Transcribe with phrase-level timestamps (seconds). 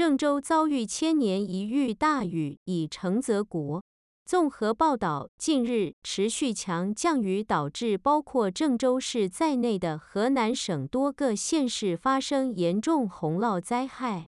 [0.00, 3.82] 郑州遭遇千年一遇大雨，已成泽国。
[4.24, 14.26] 综合报道，近日持续强降雨导致包括郑州市在内的河南省多个县市发生严重洪涝灾害。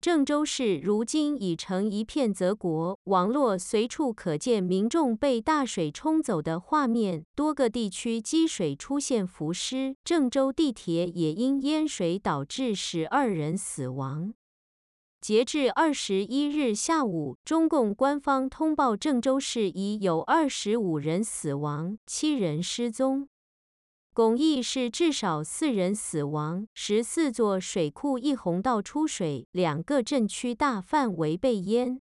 [0.00, 14.34] 郑州市如今已成一片泽国，网络随处可见民众被大水冲走的画面，多个地区积水出现浮尸，郑州地铁也因淹水导致十二人死亡。
[15.20, 23.28] 截至二十一日下午，中共官方通报郑州市已有二十五人死亡，七人失踪。
[24.14, 32.00] 巩义市至少四人死亡，十四座水库一洪道出水，两个镇区大范围被淹。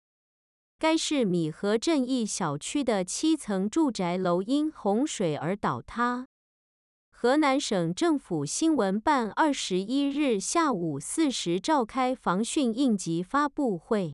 [0.78, 6.28] 该市米河镇一小区的七层住宅楼因洪水而倒塌。
[7.26, 14.14] 河南省政府新闻办二十一日下午四时召开防汛应急发布会，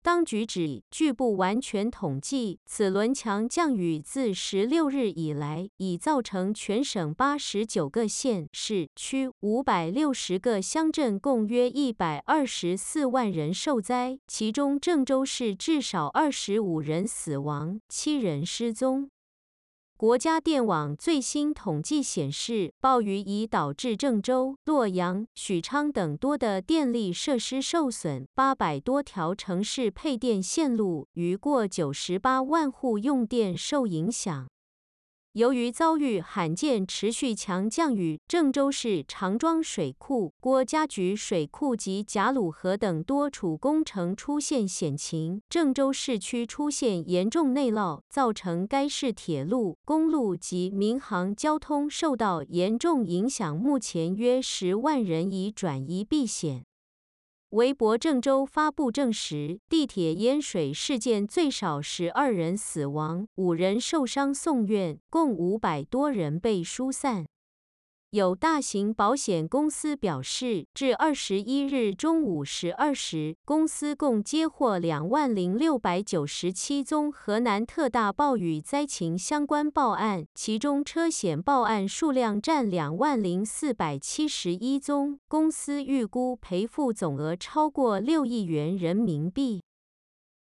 [0.00, 19.10] 当局指，据不完全统计，此轮强降雨自十六日以来，已造成全省八十九个县市区五百六十个乡镇共约一百二十四万人受灾，其中郑州市至少二十五人死亡，七人失踪。
[20.00, 34.48] 国家电网最新统计显示，暴雨已导致郑州、洛阳、许昌等多的电力设施受损，八百多条城市配电线路，逾过九十八万户用电受影响。
[35.34, 56.64] 由于遭遇罕见持续强降雨，郑州市长庄水库、郭家咀水库及贾鲁河等多处工程出现险情，郑州市区出现严重内涝，造成该市铁路、公路及民航交通受到严重影响，目前约十万人已转移避险。
[57.50, 67.26] 微博郑州发布证实，地铁淹水事件最少十二人死亡，五人受伤送院，共五百多人被疏散。
[68.10, 89.62] 有大型保险公司表示，至二十一日中午十二时，公司共接获两万零六百九十七宗河南特大暴雨灾情相关报案，其中车险报案数量占两万零四百七十一宗，公司预估赔付总额超过六亿元人民币。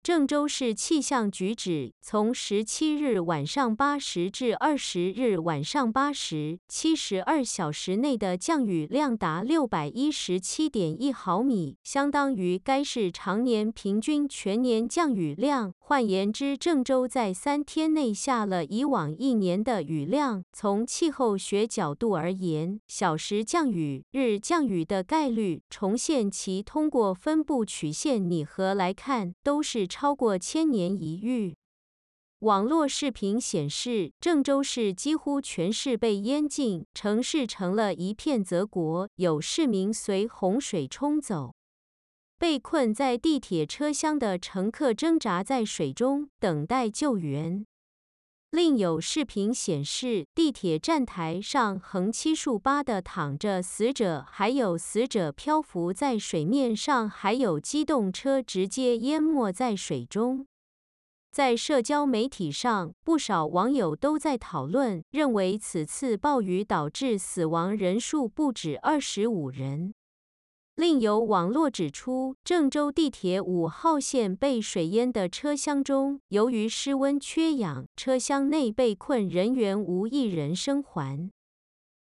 [0.07, 15.75] 郑州市气象局指，从十七日晚上八时至二十日晚上八时，七十二小时内的降雨量达六百一十七点一毫米，相当于该市常年平均全年降雨量。
[15.89, 20.43] 换言之，郑州在三天内下了以往一年的雨量。
[20.53, 29.87] 从气候学角度而言，小时降雨、日降雨的概率，重现其通过分布曲线拟合来看，都是。
[29.87, 31.55] 超过千年一遇。
[32.41, 41.55] 网络视频显示，郑州市几乎全市被淹尽，城市成了一片泽国，有市民随洪水冲走。
[42.39, 47.65] 被困在地铁车厢的乘客挣扎在水中，等待救援。
[48.51, 60.47] 另有视频显示，地铁站台上横七竖八的躺着死者，还有死者漂浮在水面上，还有机动车直接淹没在水中。
[61.33, 69.93] 在社交媒体上，不少网友都在讨论，认为此次暴雨导致死亡人数不止二十五人。
[70.77, 81.31] 另有网络指出，郑州地铁五号线被水淹的车厢中，由于失温缺氧，车厢内被困人员无一人生还。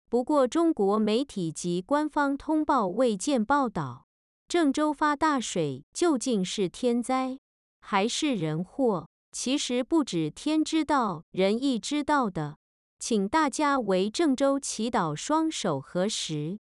[0.10, 4.06] 不过，中国媒体及官方通报未见报道，
[4.50, 7.40] 郑州发大水究竟是天灾
[7.80, 9.08] 还是人祸？
[9.32, 12.58] 其实不止天知道，人亦知道的，
[13.00, 16.60] 请大家为郑州祈祷，双手合十。